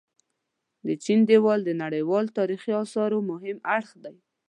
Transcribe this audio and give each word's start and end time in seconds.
د 0.87 0.89
چين 1.03 1.19
ديوال 1.29 1.59
د 1.65 1.69
نړيوال 1.83 2.25
تاريخي 2.37 2.71
اثارو 2.83 3.17
مهم 3.31 3.57
اړخ 3.75 3.91
دي. 4.03 4.15